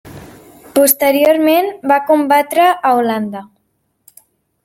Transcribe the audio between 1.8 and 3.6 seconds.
va combatre a Holanda.